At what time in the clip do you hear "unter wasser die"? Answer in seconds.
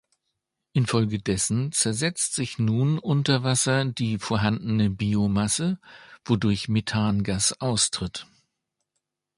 2.97-4.17